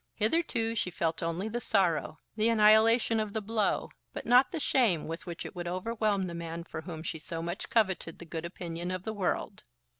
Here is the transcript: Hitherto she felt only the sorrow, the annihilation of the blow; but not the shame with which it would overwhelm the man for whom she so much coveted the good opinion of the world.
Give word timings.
Hitherto 0.15 0.73
she 0.73 0.89
felt 0.89 1.21
only 1.21 1.47
the 1.47 1.61
sorrow, 1.61 2.17
the 2.35 2.49
annihilation 2.49 3.19
of 3.19 3.33
the 3.33 3.39
blow; 3.41 3.91
but 4.13 4.25
not 4.25 4.51
the 4.51 4.59
shame 4.59 5.05
with 5.07 5.27
which 5.27 5.45
it 5.45 5.55
would 5.55 5.67
overwhelm 5.67 6.25
the 6.25 6.33
man 6.33 6.63
for 6.63 6.81
whom 6.81 7.03
she 7.03 7.19
so 7.19 7.43
much 7.43 7.69
coveted 7.69 8.17
the 8.17 8.25
good 8.25 8.43
opinion 8.43 8.89
of 8.89 9.03
the 9.03 9.13
world. 9.13 9.63